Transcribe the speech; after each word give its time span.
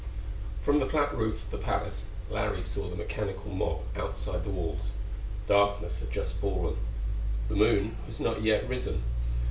From 0.61 0.79
the 0.79 0.87
flat 0.87 1.15
roof 1.15 1.43
of 1.43 1.51
the 1.51 1.59
palace 1.59 2.07
Larry 2.27 2.63
saw 2.63 2.89
the 2.89 2.95
mechanical 2.95 3.51
mob 3.51 3.81
outside 3.95 4.43
the 4.43 4.49
walls. 4.49 4.93
Darkness 5.45 5.99
had 5.99 6.09
just 6.09 6.37
fallen; 6.37 6.77
the 7.49 7.55
moon 7.55 7.97
was 8.07 8.19
not 8.19 8.41
yet 8.41 8.67
risen. 8.67 9.03